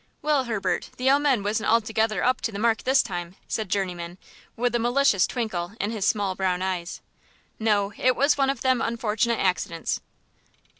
[0.23, 4.17] "Well, Herbert, the omen wasn't altogether up to the mark this time," said Journeyman,
[4.55, 7.01] with a malicious twinkle in his small brown eyes.
[7.59, 10.01] "No, it was one of them unfortunate accidents."